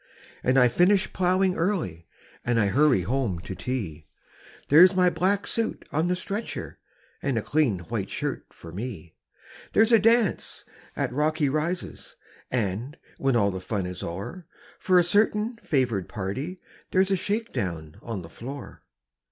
And 0.43 0.57
I 0.57 0.67
finish 0.67 1.13
ploughing 1.13 1.53
early, 1.55 2.07
And 2.43 2.59
I 2.59 2.69
hurry 2.69 3.01
home 3.01 3.37
to 3.41 3.53
tea 3.53 4.07
There's 4.69 4.95
my 4.95 5.11
black 5.11 5.45
suit 5.45 5.87
on 5.91 6.07
the 6.07 6.15
stretcher, 6.15 6.79
And 7.21 7.37
a 7.37 7.43
clean 7.43 7.77
white 7.81 8.09
shirt 8.09 8.45
for 8.49 8.71
me; 8.71 9.13
There's 9.73 9.91
a 9.91 9.99
dance 9.99 10.65
at 10.95 11.13
Rocky 11.13 11.49
Rises, 11.49 12.15
And, 12.49 12.97
when 13.19 13.35
all 13.35 13.51
the 13.51 13.61
fun 13.61 13.85
is 13.85 14.01
o'er, 14.01 14.47
For 14.79 14.97
a 14.97 15.03
certain 15.03 15.57
favoured 15.61 16.09
party 16.09 16.59
There's 16.89 17.11
a 17.11 17.15
shake 17.15 17.53
down 17.53 17.97
on 18.01 18.23
the 18.23 18.27
floor. 18.29 18.81